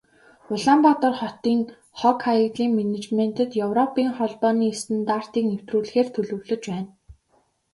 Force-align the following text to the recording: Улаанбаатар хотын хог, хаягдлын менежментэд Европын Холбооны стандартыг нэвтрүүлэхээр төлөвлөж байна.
Улаанбаатар 0.53 1.13
хотын 1.21 1.59
хог, 1.99 2.17
хаягдлын 2.25 2.71
менежментэд 2.79 3.49
Европын 3.67 4.07
Холбооны 4.17 4.67
стандартыг 4.81 5.43
нэвтрүүлэхээр 5.51 6.07
төлөвлөж 6.15 6.61
байна. 6.71 6.89